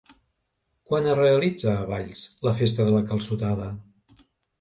Quan 0.91 1.09
es 1.09 1.19
realitza 1.19 1.73
a 1.73 1.83
Valls 1.91 2.21
la 2.47 2.53
Festa 2.63 2.87
de 2.89 2.95
la 2.95 3.03
Calçotada? 3.13 3.69